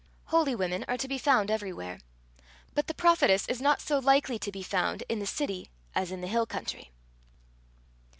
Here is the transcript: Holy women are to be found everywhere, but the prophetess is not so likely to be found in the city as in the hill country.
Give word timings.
Holy 0.33 0.55
women 0.55 0.83
are 0.87 0.97
to 0.97 1.07
be 1.07 1.19
found 1.19 1.51
everywhere, 1.51 1.99
but 2.73 2.87
the 2.87 2.93
prophetess 2.95 3.47
is 3.47 3.61
not 3.61 3.79
so 3.81 3.99
likely 3.99 4.39
to 4.39 4.51
be 4.51 4.63
found 4.63 5.03
in 5.07 5.19
the 5.19 5.27
city 5.27 5.69
as 5.93 6.11
in 6.11 6.21
the 6.21 6.27
hill 6.27 6.47
country. 6.47 6.89